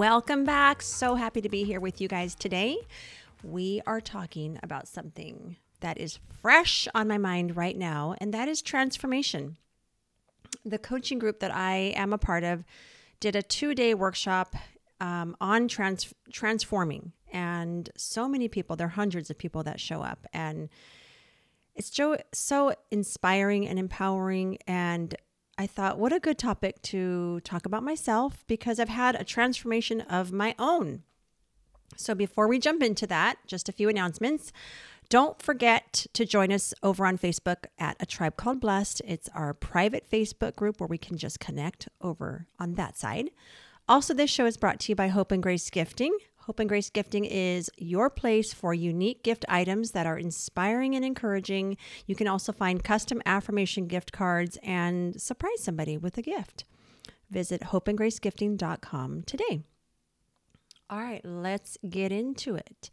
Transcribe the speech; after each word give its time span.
Welcome 0.00 0.44
back. 0.46 0.80
So 0.80 1.14
happy 1.14 1.42
to 1.42 1.50
be 1.50 1.64
here 1.64 1.78
with 1.78 2.00
you 2.00 2.08
guys 2.08 2.34
today. 2.34 2.78
We 3.44 3.82
are 3.86 4.00
talking 4.00 4.58
about 4.62 4.88
something 4.88 5.56
that 5.80 5.98
is 5.98 6.18
fresh 6.40 6.88
on 6.94 7.06
my 7.06 7.18
mind 7.18 7.54
right 7.54 7.76
now, 7.76 8.14
and 8.18 8.32
that 8.32 8.48
is 8.48 8.62
transformation. 8.62 9.58
The 10.64 10.78
coaching 10.78 11.18
group 11.18 11.40
that 11.40 11.54
I 11.54 11.92
am 11.96 12.14
a 12.14 12.18
part 12.18 12.44
of 12.44 12.64
did 13.20 13.36
a 13.36 13.42
two 13.42 13.74
day 13.74 13.92
workshop 13.92 14.56
um, 15.02 15.36
on 15.38 15.68
trans- 15.68 16.14
transforming, 16.32 17.12
and 17.30 17.90
so 17.94 18.26
many 18.26 18.48
people, 18.48 18.76
there 18.76 18.86
are 18.86 18.90
hundreds 18.96 19.28
of 19.28 19.36
people 19.36 19.64
that 19.64 19.80
show 19.80 20.00
up, 20.00 20.26
and 20.32 20.70
it's 21.74 21.94
so, 21.94 22.16
so 22.32 22.74
inspiring 22.90 23.68
and 23.68 23.78
empowering 23.78 24.56
and 24.66 25.14
I 25.60 25.66
thought, 25.66 25.98
what 25.98 26.10
a 26.10 26.18
good 26.18 26.38
topic 26.38 26.80
to 26.84 27.40
talk 27.40 27.66
about 27.66 27.82
myself 27.82 28.44
because 28.46 28.80
I've 28.80 28.88
had 28.88 29.14
a 29.14 29.24
transformation 29.24 30.00
of 30.00 30.32
my 30.32 30.54
own. 30.58 31.02
So 31.98 32.14
before 32.14 32.48
we 32.48 32.58
jump 32.58 32.82
into 32.82 33.06
that, 33.08 33.36
just 33.46 33.68
a 33.68 33.72
few 33.72 33.90
announcements. 33.90 34.52
Don't 35.10 35.42
forget 35.42 36.06
to 36.14 36.24
join 36.24 36.50
us 36.50 36.72
over 36.82 37.04
on 37.04 37.18
Facebook 37.18 37.66
at 37.78 37.98
A 38.00 38.06
Tribe 38.06 38.38
Called 38.38 38.58
Blessed. 38.58 39.02
It's 39.04 39.28
our 39.34 39.52
private 39.52 40.10
Facebook 40.10 40.56
group 40.56 40.80
where 40.80 40.86
we 40.86 40.96
can 40.96 41.18
just 41.18 41.40
connect 41.40 41.90
over 42.00 42.46
on 42.58 42.76
that 42.76 42.96
side. 42.96 43.28
Also, 43.86 44.14
this 44.14 44.30
show 44.30 44.46
is 44.46 44.56
brought 44.56 44.80
to 44.80 44.92
you 44.92 44.96
by 44.96 45.08
Hope 45.08 45.30
and 45.30 45.42
Grace 45.42 45.68
Gifting. 45.68 46.16
Hope 46.44 46.58
and 46.58 46.68
Grace 46.68 46.88
Gifting 46.88 47.26
is 47.26 47.70
your 47.76 48.08
place 48.08 48.54
for 48.54 48.72
unique 48.72 49.22
gift 49.22 49.44
items 49.48 49.90
that 49.90 50.06
are 50.06 50.16
inspiring 50.16 50.96
and 50.96 51.04
encouraging. 51.04 51.76
You 52.06 52.14
can 52.14 52.26
also 52.26 52.50
find 52.50 52.82
custom 52.82 53.20
affirmation 53.26 53.86
gift 53.86 54.10
cards 54.10 54.56
and 54.62 55.20
surprise 55.20 55.62
somebody 55.62 55.98
with 55.98 56.16
a 56.16 56.22
gift. 56.22 56.64
Visit 57.30 57.60
hopeandgracegifting.com 57.60 59.22
today. 59.24 59.60
All 60.88 60.98
right, 60.98 61.24
let's 61.24 61.76
get 61.88 62.10
into 62.10 62.56
it. 62.56 62.90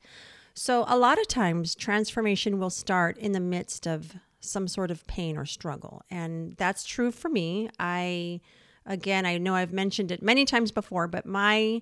So, 0.53 0.84
a 0.88 0.98
lot 0.98 1.20
of 1.20 1.28
times, 1.28 1.73
transformation 1.73 2.59
will 2.59 2.70
start 2.70 3.18
in 3.18 3.31
the 3.31 3.40
midst 3.40 3.88
of 3.88 4.16
some 4.42 4.68
sort 4.68 4.92
of 4.92 5.08
pain 5.08 5.38
or 5.38 5.45
struggle. 5.45 6.02
And 6.12 6.56
that's 6.58 6.84
true 6.84 7.12
for 7.12 7.30
me. 7.30 7.70
I, 7.80 8.42
again, 8.86 9.25
I 9.25 9.38
know 9.38 9.56
I've 9.56 9.73
mentioned 9.73 10.12
it 10.12 10.22
many 10.22 10.45
times 10.45 10.72
before, 10.72 11.08
but 11.08 11.25
my 11.25 11.81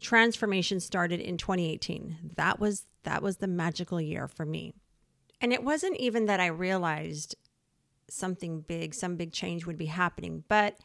transformation 0.00 0.80
started 0.80 1.20
in 1.20 1.36
2018. 1.36 2.32
That 2.36 2.58
was 2.58 2.86
that 3.04 3.22
was 3.22 3.38
the 3.38 3.48
magical 3.48 4.00
year 4.00 4.28
for 4.28 4.44
me. 4.44 4.74
And 5.40 5.52
it 5.52 5.64
wasn't 5.64 5.96
even 5.96 6.26
that 6.26 6.40
I 6.40 6.46
realized 6.46 7.34
something 8.08 8.60
big, 8.60 8.94
some 8.94 9.16
big 9.16 9.32
change 9.32 9.64
would 9.64 9.78
be 9.78 9.86
happening, 9.86 10.44
but 10.48 10.78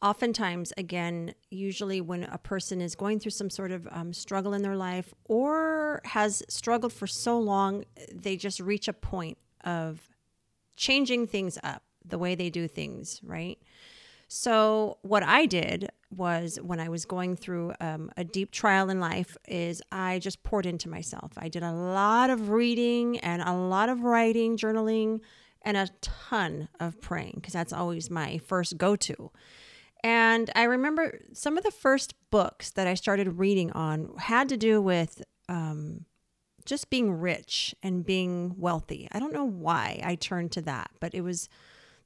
oftentimes 0.00 0.72
again 0.76 1.34
usually 1.50 2.00
when 2.00 2.24
a 2.24 2.38
person 2.38 2.80
is 2.80 2.94
going 2.94 3.18
through 3.18 3.30
some 3.30 3.50
sort 3.50 3.72
of 3.72 3.88
um, 3.90 4.12
struggle 4.12 4.52
in 4.52 4.62
their 4.62 4.76
life 4.76 5.12
or 5.24 6.00
has 6.04 6.42
struggled 6.48 6.92
for 6.92 7.06
so 7.06 7.38
long 7.38 7.84
they 8.14 8.36
just 8.36 8.60
reach 8.60 8.86
a 8.86 8.92
point 8.92 9.36
of 9.64 10.08
changing 10.76 11.26
things 11.26 11.58
up 11.64 11.82
the 12.04 12.18
way 12.18 12.34
they 12.34 12.48
do 12.48 12.68
things 12.68 13.20
right 13.24 13.58
so 14.28 14.98
what 15.02 15.22
I 15.22 15.46
did 15.46 15.88
was 16.10 16.58
when 16.62 16.80
I 16.80 16.88
was 16.88 17.04
going 17.04 17.34
through 17.34 17.72
um, 17.80 18.10
a 18.16 18.24
deep 18.24 18.50
trial 18.50 18.90
in 18.90 19.00
life 19.00 19.36
is 19.46 19.82
I 19.90 20.18
just 20.18 20.42
poured 20.42 20.66
into 20.66 20.88
myself. 20.88 21.32
I 21.36 21.48
did 21.48 21.62
a 21.62 21.72
lot 21.72 22.30
of 22.30 22.50
reading 22.50 23.18
and 23.18 23.42
a 23.42 23.52
lot 23.52 23.88
of 23.88 24.02
writing, 24.02 24.56
journaling, 24.56 25.20
and 25.62 25.76
a 25.76 25.88
ton 26.02 26.68
of 26.78 27.00
praying 27.00 27.34
because 27.36 27.54
that's 27.54 27.72
always 27.72 28.10
my 28.10 28.38
first 28.38 28.78
go-to. 28.78 29.30
And 30.04 30.50
I 30.54 30.64
remember 30.64 31.18
some 31.32 31.58
of 31.58 31.64
the 31.64 31.70
first 31.70 32.14
books 32.30 32.70
that 32.70 32.86
I 32.86 32.94
started 32.94 33.38
reading 33.38 33.72
on 33.72 34.10
had 34.18 34.48
to 34.50 34.56
do 34.56 34.80
with 34.80 35.22
um, 35.48 36.04
just 36.64 36.90
being 36.90 37.12
rich 37.12 37.74
and 37.82 38.04
being 38.04 38.54
wealthy. 38.58 39.08
I 39.10 39.18
don't 39.18 39.32
know 39.32 39.44
why 39.44 40.00
I 40.04 40.14
turned 40.14 40.52
to 40.52 40.62
that, 40.62 40.90
but 41.00 41.14
it 41.14 41.22
was 41.22 41.48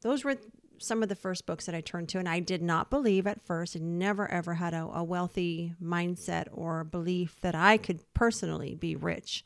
those 0.01 0.25
were 0.25 0.37
some 0.83 1.03
of 1.03 1.09
the 1.09 1.15
first 1.15 1.47
books 1.47 1.67
that 1.67 1.75
I 1.75 1.81
turned 1.81 2.09
to, 2.11 2.19
and 2.19 2.29
I 2.29 2.41
did 2.41 2.63
not 2.63 2.91
believe 2.91 3.27
at 3.27 3.45
first, 3.45 3.75
and 3.75 3.99
never 3.99 4.31
ever 4.31 4.55
had 4.55 4.75
a, 4.75 4.89
a 4.93 5.05
wealthy 5.05 5.75
mindset 5.83 6.47
or 6.53 6.85
belief 6.85 7.41
that 7.41 7.55
I 7.55 7.77
could 7.77 8.01
personally 8.15 8.75
be 8.75 8.97
rich 8.97 9.45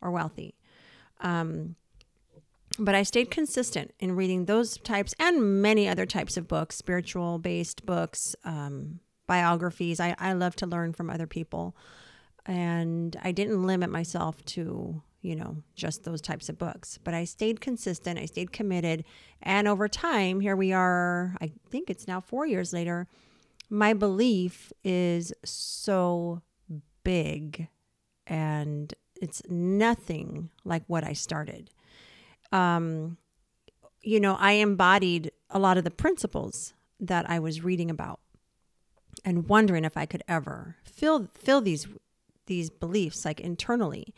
or 0.00 0.10
wealthy. 0.10 0.54
Um, 1.20 1.76
but 2.78 2.94
I 2.94 3.02
stayed 3.02 3.30
consistent 3.30 3.92
in 3.98 4.16
reading 4.16 4.46
those 4.46 4.78
types 4.78 5.14
and 5.18 5.62
many 5.62 5.88
other 5.88 6.06
types 6.06 6.36
of 6.36 6.48
books, 6.48 6.76
spiritual 6.76 7.38
based 7.38 7.84
books, 7.84 8.34
um, 8.44 9.00
biographies. 9.26 10.00
I, 10.00 10.14
I 10.18 10.32
love 10.32 10.56
to 10.56 10.66
learn 10.66 10.92
from 10.92 11.10
other 11.10 11.26
people. 11.26 11.76
And 12.44 13.16
I 13.22 13.30
didn't 13.30 13.64
limit 13.64 13.90
myself 13.90 14.44
to 14.46 15.02
you 15.22 15.36
know, 15.36 15.56
just 15.74 16.04
those 16.04 16.20
types 16.20 16.48
of 16.48 16.58
books. 16.58 16.98
But 17.02 17.14
I 17.14 17.24
stayed 17.24 17.60
consistent, 17.60 18.18
I 18.18 18.26
stayed 18.26 18.52
committed. 18.52 19.04
And 19.40 19.66
over 19.68 19.88
time, 19.88 20.40
here 20.40 20.56
we 20.56 20.72
are, 20.72 21.36
I 21.40 21.52
think 21.70 21.88
it's 21.88 22.08
now 22.08 22.20
four 22.20 22.46
years 22.46 22.72
later, 22.72 23.06
my 23.70 23.94
belief 23.94 24.72
is 24.84 25.32
so 25.44 26.42
big 27.04 27.68
and 28.26 28.92
it's 29.20 29.42
nothing 29.48 30.50
like 30.64 30.82
what 30.88 31.04
I 31.04 31.12
started. 31.12 31.70
Um, 32.50 33.16
you 34.02 34.18
know, 34.20 34.36
I 34.38 34.52
embodied 34.52 35.30
a 35.48 35.58
lot 35.58 35.78
of 35.78 35.84
the 35.84 35.90
principles 35.90 36.74
that 36.98 37.28
I 37.30 37.38
was 37.38 37.62
reading 37.62 37.90
about 37.90 38.20
and 39.24 39.48
wondering 39.48 39.84
if 39.84 39.96
I 39.96 40.06
could 40.06 40.22
ever 40.26 40.76
feel 40.84 41.28
feel 41.34 41.60
these 41.60 41.86
these 42.46 42.70
beliefs 42.70 43.24
like 43.24 43.40
internally. 43.40 44.14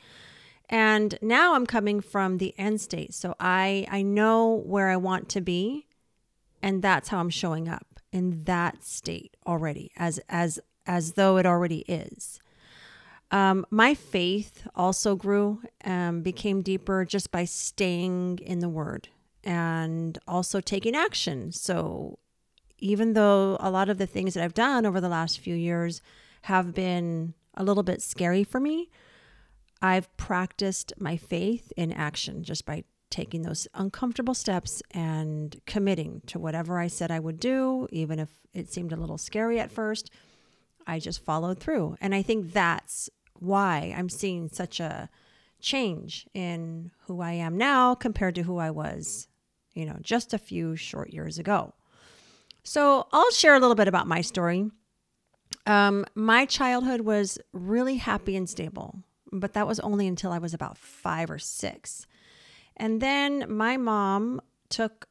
And 0.68 1.18
now 1.20 1.54
I'm 1.54 1.66
coming 1.66 2.00
from 2.00 2.38
the 2.38 2.54
end 2.58 2.80
state. 2.80 3.14
So 3.14 3.34
I 3.38 3.86
I 3.90 4.02
know 4.02 4.62
where 4.66 4.88
I 4.88 4.96
want 4.96 5.28
to 5.30 5.40
be 5.40 5.86
and 6.64 6.80
that's 6.80 7.10
how 7.10 7.18
I'm 7.18 7.30
showing 7.30 7.68
up 7.68 8.00
in 8.10 8.44
that 8.44 8.82
state 8.82 9.36
already 9.46 9.92
as 9.96 10.18
as 10.30 10.58
as 10.86 11.12
though 11.12 11.36
it 11.36 11.44
already 11.44 11.80
is. 11.80 12.40
Um, 13.30 13.66
my 13.70 13.94
faith 13.94 14.66
also 14.74 15.16
grew, 15.16 15.60
um, 15.84 16.22
became 16.22 16.62
deeper 16.62 17.04
just 17.04 17.30
by 17.30 17.44
staying 17.44 18.38
in 18.38 18.60
the 18.60 18.68
Word 18.68 19.08
and 19.42 20.18
also 20.28 20.60
taking 20.60 20.94
action. 20.94 21.52
So, 21.52 22.18
even 22.78 23.14
though 23.14 23.56
a 23.60 23.70
lot 23.70 23.88
of 23.88 23.98
the 23.98 24.06
things 24.06 24.34
that 24.34 24.44
I've 24.44 24.54
done 24.54 24.86
over 24.86 25.00
the 25.00 25.08
last 25.08 25.40
few 25.40 25.54
years 25.54 26.00
have 26.42 26.74
been 26.74 27.34
a 27.54 27.64
little 27.64 27.82
bit 27.82 28.00
scary 28.02 28.44
for 28.44 28.60
me, 28.60 28.90
I've 29.84 30.16
practiced 30.16 30.94
my 30.96 31.18
faith 31.18 31.70
in 31.76 31.92
action 31.92 32.42
just 32.42 32.64
by 32.64 32.84
taking 33.10 33.42
those 33.42 33.68
uncomfortable 33.74 34.32
steps 34.32 34.82
and 34.92 35.60
committing 35.66 36.22
to 36.28 36.38
whatever 36.38 36.78
I 36.78 36.86
said 36.86 37.10
I 37.10 37.20
would 37.20 37.38
do, 37.38 37.86
even 37.92 38.18
if 38.18 38.30
it 38.54 38.72
seemed 38.72 38.94
a 38.94 38.96
little 38.96 39.18
scary 39.18 39.60
at 39.60 39.70
first. 39.70 40.10
I 40.86 41.00
just 41.00 41.22
followed 41.22 41.58
through. 41.58 41.98
And 42.00 42.14
I 42.14 42.22
think 42.22 42.54
that's 42.54 43.10
why 43.34 43.94
I'm 43.94 44.08
seeing 44.08 44.48
such 44.48 44.80
a 44.80 45.10
change 45.60 46.26
in 46.32 46.90
who 47.00 47.20
I 47.20 47.32
am 47.32 47.58
now 47.58 47.94
compared 47.94 48.36
to 48.36 48.42
who 48.42 48.56
I 48.56 48.70
was, 48.70 49.28
you 49.74 49.84
know, 49.84 49.98
just 50.00 50.32
a 50.32 50.38
few 50.38 50.76
short 50.76 51.10
years 51.10 51.38
ago. 51.38 51.74
So 52.62 53.06
I'll 53.12 53.32
share 53.32 53.54
a 53.54 53.60
little 53.60 53.74
bit 53.74 53.88
about 53.88 54.06
my 54.06 54.22
story. 54.22 54.70
Um, 55.66 56.06
my 56.14 56.46
childhood 56.46 57.02
was 57.02 57.38
really 57.52 57.96
happy 57.96 58.34
and 58.34 58.48
stable 58.48 59.02
but 59.40 59.52
that 59.54 59.66
was 59.66 59.80
only 59.80 60.06
until 60.06 60.32
I 60.32 60.38
was 60.38 60.54
about 60.54 60.78
five 60.78 61.30
or 61.30 61.38
six. 61.38 62.06
And 62.76 63.00
then 63.00 63.46
my 63.48 63.76
mom 63.76 64.40
took 64.68 65.08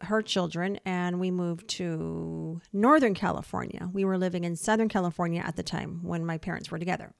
her 0.00 0.20
children 0.20 0.78
and 0.84 1.18
we 1.18 1.30
moved 1.30 1.68
to 1.68 2.60
Northern 2.72 3.14
California. 3.14 3.88
We 3.92 4.04
were 4.04 4.18
living 4.18 4.44
in 4.44 4.56
Southern 4.56 4.88
California 4.88 5.42
at 5.44 5.56
the 5.56 5.62
time 5.62 6.00
when 6.02 6.26
my 6.26 6.38
parents 6.38 6.70
were 6.70 6.78
together. 6.78 7.14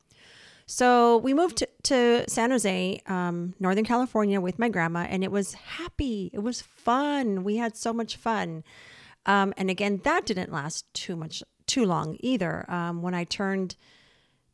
So 0.66 1.18
we 1.18 1.32
moved 1.32 1.58
to, 1.58 1.68
to 1.84 2.24
San 2.28 2.50
Jose, 2.50 3.00
um, 3.06 3.54
Northern 3.60 3.84
California 3.84 4.40
with 4.40 4.58
my 4.58 4.68
grandma, 4.68 5.06
and 5.08 5.22
it 5.22 5.30
was 5.30 5.54
happy. 5.54 6.28
It 6.32 6.40
was 6.40 6.60
fun. 6.60 7.44
We 7.44 7.56
had 7.56 7.76
so 7.76 7.92
much 7.92 8.16
fun. 8.16 8.64
Um, 9.26 9.54
and 9.56 9.70
again, 9.70 10.00
that 10.02 10.26
didn't 10.26 10.52
last 10.52 10.92
too 10.92 11.14
much, 11.14 11.42
too 11.66 11.84
long 11.84 12.16
either. 12.20 12.68
Um, 12.70 13.00
when 13.00 13.14
I 13.14 13.24
turned 13.24 13.76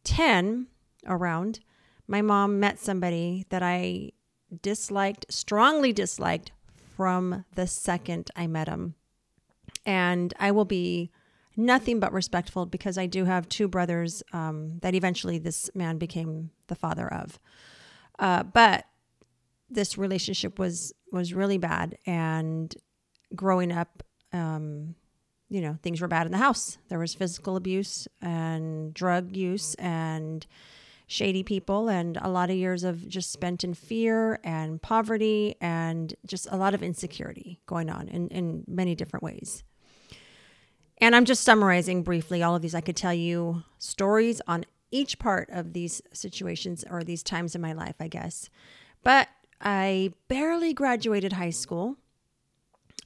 10 0.05 0.67
around, 1.07 1.61
my 2.07 2.23
mom 2.23 2.61
met 2.61 2.79
somebody 2.79 3.47
that 3.51 3.63
I 3.63 4.13
disliked, 4.61 5.27
strongly 5.31 5.93
disliked 5.93 6.53
from 6.97 7.45
the 7.55 7.67
second 7.67 8.31
I 8.37 8.47
met 8.47 8.69
him. 8.69 8.95
And 9.87 10.35
I 10.39 10.51
will 10.51 10.65
be 10.65 11.11
nothing 11.57 12.01
but 12.01 12.13
respectful 12.13 12.67
because 12.67 12.99
I 12.99 13.07
do 13.07 13.25
have 13.25 13.49
two 13.49 13.69
brothers 13.69 14.23
um, 14.33 14.79
that 14.81 14.95
eventually 14.95 15.39
this 15.39 15.71
man 15.75 15.99
became 15.99 16.51
the 16.69 16.75
father 16.75 17.13
of. 17.13 17.39
Uh, 18.19 18.43
but 18.43 18.87
this 19.71 19.97
relationship 19.97 20.59
was 20.59 20.93
was 21.11 21.35
really 21.35 21.59
bad, 21.59 21.97
and 22.07 22.75
growing 23.35 23.73
up, 23.73 24.03
um, 24.33 24.95
you 25.49 25.61
know, 25.61 25.77
things 25.83 26.01
were 26.01 26.09
bad 26.09 26.27
in 26.27 26.33
the 26.33 26.39
house. 26.39 26.79
There 26.89 26.99
was 26.99 27.15
physical 27.15 27.57
abuse 27.57 28.07
and 28.21 28.95
drug 28.95 29.37
use 29.37 29.75
and 29.75 30.47
shady 31.13 31.43
people 31.43 31.91
and 31.91 32.17
a 32.23 32.29
lot 32.29 32.49
of 32.49 32.57
years 32.57 32.85
of 32.85 33.07
just 33.07 33.31
spent 33.31 33.63
in 33.63 33.75
fear 33.75 34.41
and 34.43 34.81
poverty 34.81 35.55
and 35.61 36.15
just 36.27 36.49
a 36.51 36.57
lot 36.57 36.73
of 36.73 36.83
insecurity 36.83 37.61
going 37.67 37.91
on 37.91 38.09
in, 38.09 38.29
in 38.29 38.65
many 38.67 38.95
different 38.95 39.23
ways. 39.23 39.63
And 40.97 41.15
I'm 41.15 41.27
just 41.27 41.43
summarizing 41.43 42.03
briefly 42.03 42.43
all 42.43 42.57
of 42.57 42.63
these. 42.63 42.75
I 42.75 42.81
could 42.81 42.97
tell 42.97 43.13
you 43.13 43.63
stories 43.77 44.41
on 44.47 44.65
each 44.91 45.19
part 45.19 45.51
of 45.51 45.75
these 45.75 46.01
situations 46.15 46.83
or 46.89 47.05
these 47.05 47.23
times 47.23 47.55
in 47.55 47.61
my 47.61 47.75
life, 47.75 47.97
I 48.01 48.09
guess. 48.09 48.49
But 49.03 49.29
I 49.61 50.15
barely 50.29 50.73
graduated 50.73 51.35
high 51.35 51.51
school. 51.51 51.99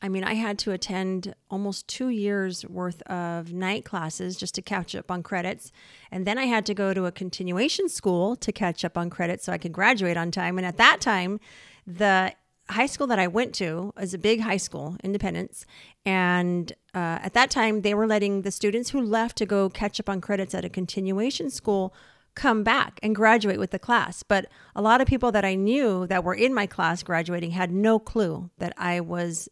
I 0.02 0.08
mean, 0.08 0.24
I 0.24 0.34
had 0.34 0.58
to 0.60 0.72
attend 0.72 1.34
almost 1.50 1.88
two 1.88 2.10
years 2.10 2.66
worth 2.66 3.00
of 3.02 3.52
night 3.52 3.84
classes 3.84 4.36
just 4.36 4.54
to 4.56 4.62
catch 4.62 4.94
up 4.94 5.10
on 5.10 5.22
credits. 5.22 5.72
And 6.10 6.26
then 6.26 6.38
I 6.38 6.44
had 6.44 6.66
to 6.66 6.74
go 6.74 6.92
to 6.92 7.06
a 7.06 7.12
continuation 7.12 7.88
school 7.88 8.36
to 8.36 8.52
catch 8.52 8.84
up 8.84 8.98
on 8.98 9.08
credits 9.08 9.44
so 9.44 9.52
I 9.52 9.58
could 9.58 9.72
graduate 9.72 10.16
on 10.16 10.30
time. 10.30 10.58
And 10.58 10.66
at 10.66 10.76
that 10.76 11.00
time, 11.00 11.40
the 11.86 12.34
high 12.68 12.86
school 12.86 13.06
that 13.06 13.18
I 13.18 13.26
went 13.26 13.54
to 13.56 13.92
was 13.96 14.12
a 14.12 14.18
big 14.18 14.40
high 14.40 14.56
school, 14.58 14.96
Independence. 15.02 15.64
And 16.04 16.72
uh, 16.94 17.20
at 17.22 17.32
that 17.34 17.50
time, 17.50 17.82
they 17.82 17.94
were 17.94 18.06
letting 18.06 18.42
the 18.42 18.50
students 18.50 18.90
who 18.90 19.00
left 19.00 19.36
to 19.38 19.46
go 19.46 19.70
catch 19.70 19.98
up 19.98 20.08
on 20.08 20.20
credits 20.20 20.54
at 20.54 20.64
a 20.64 20.68
continuation 20.68 21.48
school 21.48 21.94
come 22.34 22.62
back 22.62 23.00
and 23.02 23.14
graduate 23.14 23.58
with 23.58 23.70
the 23.70 23.78
class. 23.78 24.22
But 24.22 24.46
a 24.74 24.82
lot 24.82 25.00
of 25.00 25.06
people 25.06 25.32
that 25.32 25.44
I 25.44 25.54
knew 25.54 26.06
that 26.08 26.22
were 26.22 26.34
in 26.34 26.52
my 26.52 26.66
class 26.66 27.02
graduating 27.02 27.52
had 27.52 27.70
no 27.70 27.98
clue 27.98 28.50
that 28.58 28.74
I 28.76 29.00
was 29.00 29.48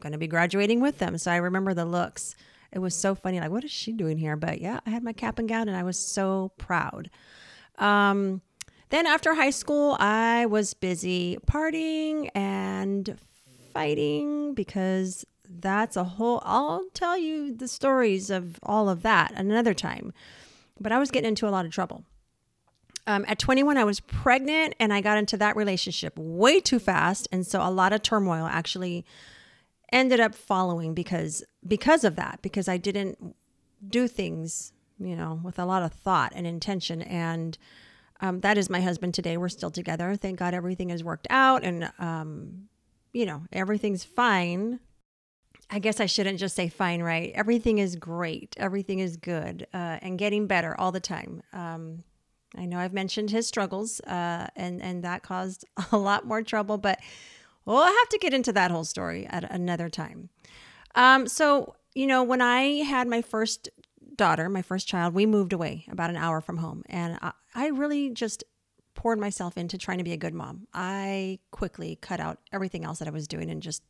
going 0.00 0.12
to 0.12 0.18
be 0.18 0.26
graduating 0.26 0.80
with 0.80 0.98
them. 0.98 1.18
So 1.18 1.30
I 1.30 1.36
remember 1.36 1.74
the 1.74 1.84
looks. 1.84 2.34
It 2.72 2.78
was 2.78 2.94
so 2.94 3.14
funny. 3.14 3.40
Like, 3.40 3.50
what 3.50 3.64
is 3.64 3.70
she 3.70 3.92
doing 3.92 4.18
here? 4.18 4.36
But 4.36 4.60
yeah, 4.60 4.80
I 4.86 4.90
had 4.90 5.02
my 5.02 5.12
cap 5.12 5.38
and 5.38 5.48
gown 5.48 5.68
and 5.68 5.76
I 5.76 5.82
was 5.82 5.98
so 5.98 6.52
proud. 6.58 7.10
Um, 7.78 8.42
then 8.90 9.06
after 9.06 9.34
high 9.34 9.50
school, 9.50 9.96
I 9.98 10.46
was 10.46 10.74
busy 10.74 11.38
partying 11.46 12.30
and 12.34 13.18
fighting 13.72 14.54
because 14.54 15.24
that's 15.48 15.96
a 15.96 16.04
whole, 16.04 16.42
I'll 16.44 16.84
tell 16.94 17.18
you 17.18 17.54
the 17.54 17.68
stories 17.68 18.30
of 18.30 18.58
all 18.62 18.88
of 18.88 19.02
that 19.02 19.32
another 19.34 19.74
time. 19.74 20.12
But 20.78 20.92
I 20.92 20.98
was 20.98 21.10
getting 21.10 21.28
into 21.28 21.48
a 21.48 21.50
lot 21.50 21.66
of 21.66 21.72
trouble. 21.72 22.04
Um, 23.06 23.24
at 23.28 23.38
21, 23.38 23.78
I 23.78 23.84
was 23.84 24.00
pregnant 24.00 24.74
and 24.80 24.92
I 24.92 25.00
got 25.00 25.18
into 25.18 25.36
that 25.36 25.56
relationship 25.56 26.14
way 26.16 26.60
too 26.60 26.78
fast. 26.78 27.28
And 27.30 27.46
so 27.46 27.62
a 27.62 27.70
lot 27.70 27.92
of 27.92 28.02
turmoil 28.02 28.46
actually 28.46 29.04
ended 29.92 30.20
up 30.20 30.34
following 30.34 30.94
because 30.94 31.44
because 31.66 32.04
of 32.04 32.16
that 32.16 32.40
because 32.42 32.68
I 32.68 32.76
didn't 32.76 33.36
do 33.86 34.08
things 34.08 34.72
you 34.98 35.14
know 35.14 35.40
with 35.42 35.58
a 35.58 35.64
lot 35.64 35.82
of 35.82 35.92
thought 35.92 36.32
and 36.34 36.46
intention 36.46 37.02
and 37.02 37.56
um, 38.20 38.40
that 38.40 38.58
is 38.58 38.70
my 38.70 38.80
husband 38.80 39.14
today. 39.14 39.36
We're 39.36 39.48
still 39.48 39.70
together. 39.70 40.16
Thank 40.16 40.38
God 40.38 40.54
everything 40.54 40.88
has 40.88 41.04
worked 41.04 41.26
out 41.30 41.64
and, 41.64 41.90
um, 41.98 42.68
you 43.12 43.26
know, 43.26 43.42
everything's 43.52 44.04
fine. 44.04 44.80
I 45.68 45.80
guess 45.80 46.00
I 46.00 46.06
shouldn't 46.06 46.38
just 46.38 46.54
say 46.54 46.68
fine, 46.68 47.02
right? 47.02 47.32
Everything 47.34 47.78
is 47.78 47.96
great. 47.96 48.54
Everything 48.56 49.00
is 49.00 49.16
good 49.16 49.66
uh, 49.74 49.98
and 50.00 50.18
getting 50.18 50.46
better 50.46 50.78
all 50.78 50.92
the 50.92 51.00
time. 51.00 51.42
Um, 51.52 52.04
I 52.56 52.64
know 52.66 52.78
I've 52.78 52.92
mentioned 52.92 53.30
his 53.30 53.46
struggles 53.46 54.00
uh, 54.00 54.46
and, 54.54 54.80
and 54.80 55.02
that 55.02 55.22
caused 55.22 55.64
a 55.92 55.98
lot 55.98 56.24
more 56.24 56.42
trouble, 56.42 56.78
but 56.78 57.00
we'll 57.66 57.84
have 57.84 58.08
to 58.10 58.18
get 58.18 58.32
into 58.32 58.52
that 58.52 58.70
whole 58.70 58.84
story 58.84 59.26
at 59.26 59.44
another 59.52 59.90
time. 59.90 60.30
Um, 60.94 61.26
so, 61.26 61.74
you 61.94 62.06
know, 62.06 62.22
when 62.22 62.40
I 62.40 62.82
had 62.82 63.06
my 63.08 63.20
first 63.20 63.68
daughter, 64.16 64.48
my 64.48 64.62
first 64.62 64.88
child, 64.88 65.12
we 65.12 65.26
moved 65.26 65.52
away 65.52 65.84
about 65.90 66.08
an 66.08 66.16
hour 66.16 66.40
from 66.40 66.56
home. 66.56 66.82
And 66.88 67.18
I, 67.20 67.32
I 67.54 67.66
really 67.68 68.10
just 68.10 68.44
poured 68.94 69.18
myself 69.18 69.58
into 69.58 69.76
trying 69.76 69.98
to 69.98 70.04
be 70.04 70.12
a 70.12 70.16
good 70.16 70.32
mom. 70.32 70.66
I 70.72 71.38
quickly 71.50 71.98
cut 72.00 72.18
out 72.18 72.38
everything 72.52 72.84
else 72.84 72.98
that 73.00 73.08
I 73.08 73.10
was 73.10 73.28
doing 73.28 73.50
and 73.50 73.60
just 73.60 73.82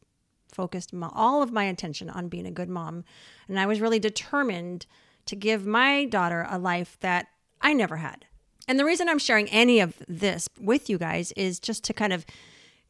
focused 0.53 0.93
my, 0.93 1.09
all 1.13 1.43
of 1.43 1.53
my 1.53 1.65
attention 1.65 2.11
on 2.11 2.29
being 2.29 2.47
a 2.47 2.51
good 2.51 2.69
mom. 2.69 3.05
And 3.49 3.61
I 3.61 3.67
was 3.67 3.81
really 3.81 4.01
determined 4.01 4.87
to 5.27 5.37
give 5.37 5.67
my 5.67 6.05
daughter 6.07 6.47
a 6.51 6.59
life 6.59 6.97
that 7.01 7.29
I 7.61 7.73
never 7.73 7.97
had. 7.97 8.27
And 8.69 8.79
the 8.79 8.85
reason 8.85 9.09
I'm 9.09 9.19
sharing 9.19 9.49
any 9.49 9.79
of 9.81 10.03
this 10.09 10.49
with 10.61 10.91
you 10.91 10.99
guys 10.99 11.33
is 11.33 11.61
just 11.61 11.85
to 11.85 11.93
kind 11.93 12.13
of 12.13 12.27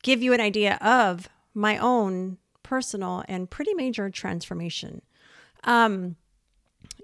give 0.02 0.22
you 0.22 0.32
an 0.32 0.40
idea 0.40 0.76
of 0.80 1.28
my 1.54 1.78
own 1.78 2.38
personal 2.62 3.24
and 3.28 3.48
pretty 3.48 3.74
major 3.74 4.10
transformation. 4.10 5.02
Um, 5.64 6.16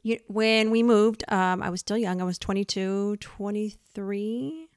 you, 0.03 0.19
when 0.27 0.71
we 0.71 0.83
moved, 0.83 1.25
um, 1.29 1.63
I 1.63 1.71
was 1.71 1.81
still 1.81 1.99
young. 1.99 2.21
I 2.21 2.25
was 2.25 2.39
22, 2.39 3.17
23, 3.17 4.69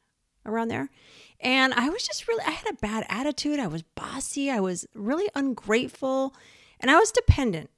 around 0.45 0.67
there. 0.67 0.89
And 1.39 1.73
I 1.73 1.89
was 1.89 2.03
just 2.03 2.27
really, 2.27 2.44
I 2.45 2.51
had 2.51 2.71
a 2.71 2.77
bad 2.77 3.06
attitude. 3.09 3.59
I 3.59 3.67
was 3.67 3.81
bossy. 3.81 4.50
I 4.50 4.59
was 4.59 4.85
really 4.94 5.27
ungrateful. 5.35 6.35
And 6.79 6.89
I 6.89 6.97
was 6.97 7.12
dependent 7.12 7.69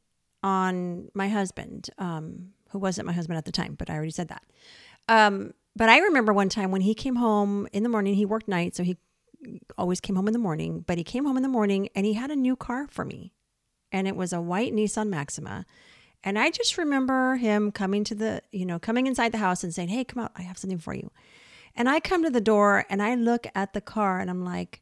on 0.44 1.10
my 1.13 1.30
husband, 1.30 1.89
um, 1.98 2.50
who 2.69 2.80
wasn't 2.80 3.07
my 3.07 3.13
husband 3.13 3.38
at 3.38 3.45
the 3.45 3.51
time, 3.51 3.75
but 3.75 3.89
I 3.89 3.95
already 3.95 4.12
said 4.12 4.28
that. 4.28 4.44
Um, 5.10 5.54
but 5.75 5.89
I 5.89 6.00
remember 6.00 6.34
one 6.34 6.50
time 6.50 6.72
when 6.72 6.81
he 6.81 6.94
came 6.94 7.16
home 7.16 7.68
in 7.72 7.84
the 7.84 7.89
morning, 7.89 8.16
he 8.16 8.25
worked 8.25 8.48
night, 8.48 8.75
so 8.75 8.84
he 8.84 8.98
always 9.78 10.00
came 10.00 10.16
home 10.16 10.28
in 10.28 10.34
the 10.34 10.39
morning, 10.39 10.84
but 10.86 10.98
he 10.98 11.04
came 11.04 11.25
home 11.25 11.38
in 11.38 11.44
the 11.44 11.50
morning 11.50 11.89
and 11.95 12.06
he 12.06 12.13
had 12.13 12.31
a 12.31 12.36
new 12.36 12.56
car 12.56 12.88
for 12.89 13.06
me. 13.06 13.34
And 13.92 14.07
it 14.07 14.16
was 14.16 14.34
a 14.34 14.42
white 14.42 14.74
Nissan 14.74 15.10
Maxima. 15.10 15.66
And 16.24 16.38
I 16.38 16.50
just 16.50 16.78
remember 16.78 17.36
him 17.36 17.72
coming 17.72 18.04
to 18.06 18.16
the, 18.16 18.42
you 18.51 18.66
know, 18.66 18.80
coming 18.80 19.08
inside 19.08 19.32
the 19.32 19.38
house 19.38 19.63
and 19.63 19.74
saying, 19.74 19.89
Hey, 19.89 20.03
come 20.03 20.24
out, 20.24 20.32
I 20.36 20.41
have 20.41 20.58
something 20.58 20.79
for 20.79 20.94
you. 20.94 21.12
And 21.75 21.88
I 21.88 22.00
come 22.00 22.24
to 22.24 22.29
the 22.29 22.41
door 22.41 22.86
and 22.89 23.01
I 23.01 23.15
look 23.15 23.48
at 23.56 23.74
the 23.74 23.82
car 23.82 24.20
and 24.20 24.29
I'm 24.29 24.44
like, 24.44 24.82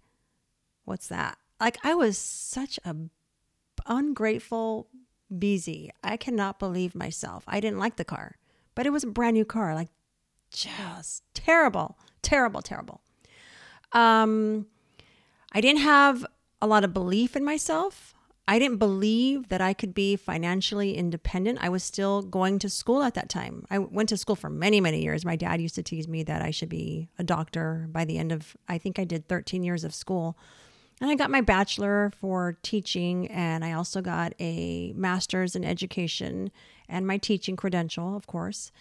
What's 0.86 1.08
that? 1.08 1.38
Like, 1.60 1.78
I 1.84 1.94
was 1.94 2.18
such 2.18 2.80
a 2.86 2.96
ungrateful 3.86 4.88
busy. 5.38 5.92
I 6.04 6.18
cannot 6.18 6.60
believe 6.60 6.96
myself. 6.96 7.44
I 7.48 7.60
didn't 7.60 7.80
like 7.80 7.96
the 7.96 8.06
car, 8.06 8.38
but 8.74 8.86
it 8.86 8.92
was 8.92 9.04
a 9.04 9.08
brand 9.08 9.36
new 9.36 9.46
car. 9.46 9.74
Like, 9.76 9.90
just 10.52 11.24
terrible, 11.34 11.98
terrible, 12.22 12.62
terrible. 12.62 13.02
Um, 13.92 14.68
I 15.52 15.62
didn't 15.62 15.82
have 15.82 16.26
a 16.62 16.68
lot 16.68 16.84
of 16.84 16.94
belief 16.94 17.36
in 17.36 17.44
myself. 17.44 18.14
I 18.48 18.60
didn't 18.60 18.78
believe 18.78 19.50
that 19.50 19.62
I 19.62 19.74
could 19.74 19.96
be 19.96 20.16
financially 20.16 20.96
independent. 20.96 21.60
I 21.62 21.70
was 21.70 21.84
still 21.84 22.22
going 22.22 22.60
to 22.60 22.70
school 22.70 23.02
at 23.02 23.16
that 23.16 23.28
time. 23.28 23.66
I 23.72 23.80
went 23.80 24.10
to 24.10 24.18
school 24.18 24.36
for 24.36 24.50
many, 24.50 24.80
many 24.80 25.02
years. 25.02 25.26
My 25.26 25.36
dad 25.36 25.62
used 25.62 25.76
to 25.76 25.84
tease 25.84 26.08
me 26.08 26.22
that 26.24 26.44
I 26.44 26.52
should 26.52 26.70
be 26.70 27.10
a 27.18 27.24
doctor 27.24 27.88
by 27.92 28.06
the 28.06 28.20
end 28.20 28.32
of, 28.32 28.56
I 28.68 28.78
think 28.78 29.00
I 29.00 29.04
did 29.04 29.28
13 29.28 29.64
years 29.64 29.84
of 29.84 29.96
school. 29.96 30.38
And 31.02 31.10
I 31.10 31.16
got 31.16 31.32
my 31.32 31.42
bachelor 31.42 32.12
for 32.22 32.58
teaching, 32.62 33.28
and 33.28 33.66
I 33.66 33.74
also 33.74 34.02
got 34.02 34.34
a 34.40 34.94
master's 34.94 35.56
in 35.56 35.66
education 35.66 36.52
and 36.88 37.06
my 37.06 37.18
teaching 37.18 37.56
credential, 37.56 38.16
of 38.16 38.28
course. 38.28 38.72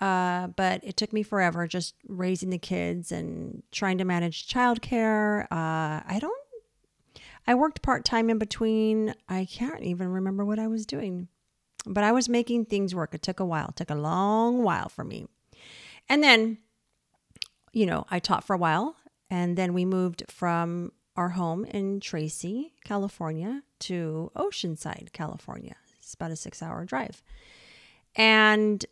Uh, 0.00 0.48
but 0.48 0.82
it 0.82 0.96
took 0.96 1.12
me 1.12 1.22
forever 1.22 1.66
just 1.68 1.94
raising 2.08 2.50
the 2.50 2.58
kids 2.58 3.12
and 3.12 3.62
trying 3.70 3.98
to 3.98 4.04
manage 4.04 4.48
childcare. 4.48 5.44
Uh, 5.44 6.02
I 6.06 6.18
don't 6.20 6.42
I 7.46 7.54
worked 7.54 7.82
part 7.82 8.04
time 8.04 8.30
in 8.30 8.38
between. 8.38 9.14
I 9.28 9.46
can't 9.46 9.82
even 9.82 10.08
remember 10.08 10.44
what 10.44 10.58
I 10.58 10.68
was 10.68 10.86
doing, 10.86 11.28
but 11.84 12.04
I 12.04 12.12
was 12.12 12.28
making 12.28 12.66
things 12.66 12.94
work. 12.94 13.14
It 13.14 13.22
took 13.22 13.40
a 13.40 13.44
while, 13.44 13.68
it 13.68 13.76
took 13.76 13.90
a 13.90 13.94
long 13.94 14.62
while 14.62 14.88
for 14.88 15.04
me. 15.04 15.26
And 16.08 16.22
then, 16.22 16.58
you 17.72 17.86
know, 17.86 18.06
I 18.10 18.18
taught 18.18 18.44
for 18.44 18.54
a 18.54 18.58
while, 18.58 18.96
and 19.30 19.56
then 19.56 19.72
we 19.72 19.84
moved 19.84 20.24
from 20.28 20.92
our 21.16 21.30
home 21.30 21.64
in 21.64 22.00
Tracy, 22.00 22.74
California 22.84 23.62
to 23.80 24.30
Oceanside, 24.36 25.12
California. 25.12 25.76
It's 25.98 26.14
about 26.14 26.30
a 26.30 26.36
six 26.36 26.62
hour 26.62 26.84
drive. 26.84 27.22
And 28.14 28.84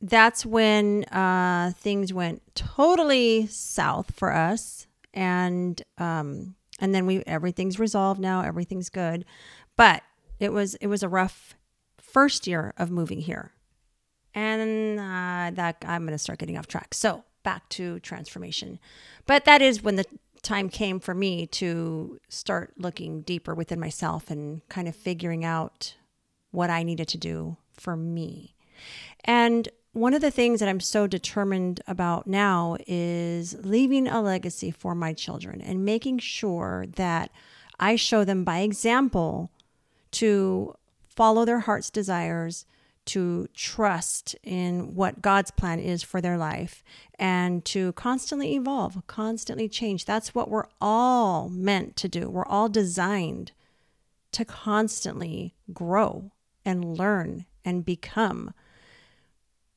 that's 0.00 0.44
when 0.44 1.04
uh, 1.04 1.72
things 1.76 2.12
went 2.12 2.42
totally 2.54 3.46
south 3.46 4.12
for 4.14 4.32
us. 4.32 4.86
And 5.14 5.82
um, 5.98 6.54
and 6.80 6.94
then 6.94 7.06
we 7.06 7.22
everything's 7.26 7.78
resolved 7.78 8.20
now 8.20 8.42
everything's 8.42 8.88
good 8.90 9.24
but 9.76 10.02
it 10.38 10.52
was 10.52 10.74
it 10.76 10.88
was 10.88 11.02
a 11.02 11.08
rough 11.08 11.54
first 11.98 12.46
year 12.46 12.72
of 12.76 12.90
moving 12.90 13.20
here 13.20 13.52
And 14.34 15.00
uh, 15.00 15.50
that 15.54 15.84
I'm 15.86 16.02
going 16.02 16.12
to 16.12 16.18
start 16.18 16.38
getting 16.38 16.58
off 16.58 16.66
track. 16.66 16.94
So 16.94 17.24
back 17.42 17.68
to 17.70 18.00
transformation. 18.00 18.78
But 19.26 19.44
that 19.46 19.62
is 19.62 19.82
when 19.82 19.96
the 19.96 20.04
time 20.42 20.68
came 20.68 21.00
for 21.00 21.14
me 21.14 21.46
to 21.46 22.20
start 22.28 22.74
looking 22.76 23.22
deeper 23.22 23.54
within 23.54 23.80
myself 23.80 24.30
and 24.30 24.66
kind 24.68 24.88
of 24.88 24.94
figuring 24.96 25.44
out 25.44 25.94
what 26.50 26.70
I 26.70 26.82
needed 26.82 27.08
to 27.08 27.18
do 27.18 27.56
for 27.72 27.96
me. 27.96 28.54
And 29.24 29.68
one 29.96 30.12
of 30.12 30.20
the 30.20 30.30
things 30.30 30.60
that 30.60 30.68
I'm 30.68 30.80
so 30.80 31.06
determined 31.06 31.80
about 31.86 32.26
now 32.26 32.76
is 32.86 33.56
leaving 33.64 34.06
a 34.06 34.20
legacy 34.20 34.70
for 34.70 34.94
my 34.94 35.14
children 35.14 35.62
and 35.62 35.86
making 35.86 36.18
sure 36.18 36.84
that 36.96 37.30
I 37.80 37.96
show 37.96 38.22
them 38.22 38.44
by 38.44 38.58
example 38.58 39.50
to 40.12 40.74
follow 41.08 41.46
their 41.46 41.60
heart's 41.60 41.88
desires, 41.88 42.66
to 43.06 43.48
trust 43.54 44.36
in 44.42 44.94
what 44.94 45.22
God's 45.22 45.50
plan 45.50 45.78
is 45.78 46.02
for 46.02 46.20
their 46.20 46.36
life, 46.36 46.84
and 47.18 47.64
to 47.64 47.92
constantly 47.92 48.54
evolve, 48.54 49.02
constantly 49.06 49.66
change. 49.66 50.04
That's 50.04 50.34
what 50.34 50.50
we're 50.50 50.68
all 50.78 51.48
meant 51.48 51.96
to 51.96 52.08
do. 52.08 52.28
We're 52.28 52.44
all 52.44 52.68
designed 52.68 53.52
to 54.32 54.44
constantly 54.44 55.54
grow 55.72 56.32
and 56.66 56.98
learn 56.98 57.46
and 57.64 57.82
become. 57.82 58.52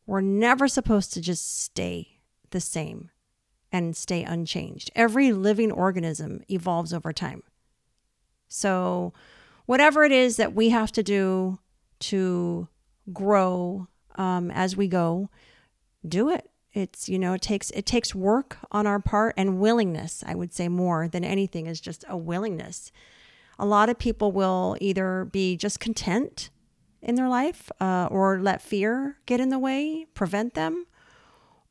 We're 0.09 0.21
never 0.21 0.67
supposed 0.67 1.13
to 1.13 1.21
just 1.21 1.61
stay 1.61 2.17
the 2.49 2.59
same 2.59 3.11
and 3.71 3.95
stay 3.95 4.23
unchanged. 4.23 4.89
Every 4.95 5.31
living 5.31 5.71
organism 5.71 6.41
evolves 6.49 6.91
over 6.91 7.13
time. 7.13 7.43
So, 8.47 9.13
whatever 9.67 10.03
it 10.03 10.11
is 10.11 10.37
that 10.37 10.55
we 10.55 10.69
have 10.69 10.91
to 10.93 11.03
do 11.03 11.59
to 11.99 12.67
grow 13.13 13.87
um, 14.15 14.49
as 14.49 14.75
we 14.75 14.87
go, 14.87 15.29
do 16.07 16.29
it. 16.29 16.49
It's 16.73 17.07
you 17.07 17.19
know 17.19 17.33
it 17.33 17.43
takes 17.43 17.69
it 17.69 17.85
takes 17.85 18.15
work 18.15 18.57
on 18.71 18.87
our 18.87 18.99
part 18.99 19.35
and 19.37 19.59
willingness. 19.59 20.23
I 20.25 20.33
would 20.33 20.55
say 20.55 20.69
more 20.69 21.07
than 21.07 21.23
anything 21.23 21.67
is 21.67 21.79
just 21.79 22.03
a 22.09 22.17
willingness. 22.17 22.91
A 23.59 23.65
lot 23.67 23.89
of 23.89 23.99
people 23.99 24.31
will 24.31 24.75
either 24.81 25.25
be 25.25 25.55
just 25.55 25.79
content 25.79 26.49
in 27.01 27.15
their 27.15 27.29
life 27.29 27.71
uh, 27.79 28.07
or 28.11 28.39
let 28.39 28.61
fear 28.61 29.17
get 29.25 29.39
in 29.39 29.49
the 29.49 29.59
way, 29.59 30.05
prevent 30.13 30.53
them, 30.53 30.85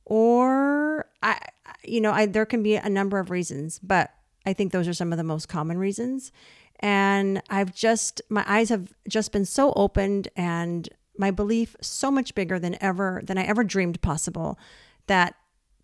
or 0.05 1.07
I 1.23 1.39
you 1.85 2.01
know 2.01 2.13
I 2.13 2.27
there 2.27 2.47
can 2.47 2.63
be 2.63 2.77
a 2.77 2.89
number 2.89 3.19
of 3.19 3.31
reasons, 3.31 3.79
but 3.79 4.13
I 4.49 4.55
think 4.55 4.73
those 4.73 4.89
are 4.89 4.95
some 4.95 5.13
of 5.13 5.19
the 5.19 5.25
most 5.25 5.49
common 5.49 5.77
reasons. 5.77 6.33
And 6.81 7.43
I've 7.51 7.75
just, 7.75 8.23
my 8.31 8.45
eyes 8.47 8.71
have 8.71 8.93
just 9.07 9.31
been 9.31 9.45
so 9.45 9.73
opened 9.75 10.29
and 10.37 10.89
my 11.19 11.31
belief 11.31 11.77
so 11.83 12.11
much 12.11 12.35
bigger 12.35 12.59
than 12.59 12.77
ever, 12.81 13.21
than 13.25 13.37
I 13.37 13.43
ever 13.43 13.63
dreamed 13.63 14.01
possible 14.01 14.59
that 15.07 15.35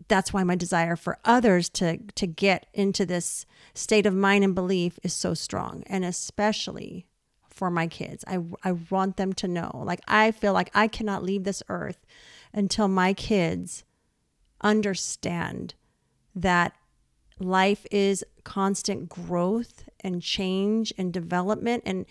that's 0.09 0.33
why 0.33 0.45
my 0.45 0.55
desire 0.55 0.97
for 0.97 1.19
others 1.25 1.69
to 1.71 1.99
to 2.15 2.27
get 2.27 2.67
into 2.75 3.07
this 3.07 3.47
state 3.75 4.07
of 4.07 4.15
mind 4.15 4.45
and 4.45 4.55
belief 4.55 4.99
is 5.03 5.15
so 5.15 5.33
strong 5.35 5.83
and 5.87 6.05
especially 6.05 7.07
for 7.55 7.71
my 7.71 7.87
kids. 7.87 8.25
I 8.27 8.41
i 8.63 8.73
want 8.73 9.17
them 9.17 9.33
to 9.35 9.49
know. 9.49 9.83
Like 9.85 10.01
i 10.09 10.31
feel 10.31 10.53
like 10.53 10.71
i 10.75 10.89
cannot 10.89 11.23
leave 11.23 11.45
this 11.45 11.63
earth 11.69 12.05
until 12.53 12.89
my 12.89 13.13
kids 13.13 13.85
understand 14.61 15.75
that 16.35 16.75
life 17.39 17.87
is 17.91 18.25
constant 18.45 19.09
growth 19.09 19.89
and 20.01 20.23
change 20.23 20.93
and 20.99 21.13
development. 21.13 21.83
And 21.87 22.07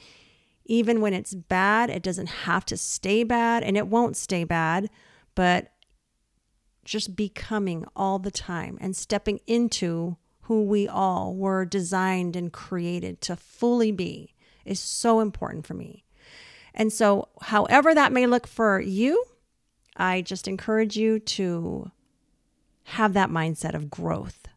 even 0.66 1.02
when 1.02 1.14
it's 1.14 1.34
bad, 1.34 1.90
it 1.90 2.04
doesn't 2.04 2.28
have 2.28 2.66
to 2.66 2.78
stay 2.78 3.24
bad 3.24 3.64
and 3.64 3.78
it 3.78 3.88
won't 3.88 4.16
stay 4.16 4.44
bad, 4.44 4.90
but 5.36 5.72
just 6.86 7.16
becoming 7.16 7.86
all 7.96 8.20
the 8.20 8.32
time 8.32 8.78
and 8.82 8.96
stepping 8.96 9.40
into 9.48 10.18
who 10.44 10.64
we 10.64 10.88
all 10.88 11.34
were 11.34 11.64
designed 11.64 12.36
and 12.36 12.52
created 12.52 13.22
to 13.22 13.36
fully 13.36 13.92
be 13.92 14.33
is 14.66 14.80
so 14.80 15.20
important 15.20 15.66
for 15.66 15.74
me. 15.74 16.04
And 16.74 16.92
so, 16.92 17.30
however 17.42 17.94
that 17.94 18.12
may 18.12 18.26
look 18.26 18.48
for 18.48 18.80
you, 18.80 19.24
I 19.96 20.22
just 20.22 20.48
encourage 20.48 20.98
you 20.98 21.20
to 21.20 21.92
have 22.86 23.14
that 23.14 23.30
mindset 23.30 23.76
of 23.76 23.90
growth. 23.90 24.48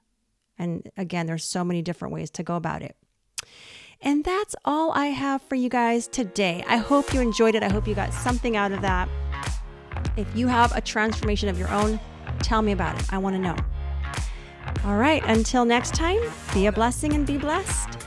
And 0.58 0.90
again, 0.96 1.26
there's 1.26 1.44
so 1.44 1.64
many 1.64 1.82
different 1.82 2.14
ways 2.14 2.30
to 2.32 2.42
go 2.42 2.56
about 2.56 2.82
it. 2.82 2.96
And 4.00 4.25
that's 4.25 4.54
all 4.64 4.92
I 4.92 5.06
have 5.06 5.42
for 5.42 5.54
you 5.54 5.68
guys 5.68 6.06
today. 6.06 6.64
I 6.66 6.76
hope 6.76 7.12
you 7.12 7.20
enjoyed 7.20 7.54
it. 7.54 7.62
I 7.62 7.68
hope 7.68 7.86
you 7.86 7.94
got 7.94 8.12
something 8.12 8.56
out 8.56 8.72
of 8.72 8.82
that. 8.82 9.08
If 10.16 10.26
you 10.34 10.46
have 10.46 10.75
a 10.76 10.80
transformation 10.80 11.48
of 11.48 11.58
your 11.58 11.70
own, 11.70 12.00
tell 12.40 12.62
me 12.62 12.72
about 12.72 12.98
it. 13.00 13.12
I 13.12 13.18
want 13.18 13.36
to 13.36 13.42
know. 13.42 13.56
All 14.84 14.96
right, 14.96 15.22
until 15.26 15.64
next 15.64 15.94
time, 15.94 16.20
be 16.52 16.66
a 16.66 16.72
blessing 16.72 17.14
and 17.14 17.26
be 17.26 17.38
blessed. 17.38 18.05